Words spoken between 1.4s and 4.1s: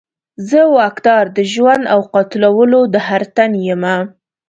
ژوند او قتلولو د هر تن یمه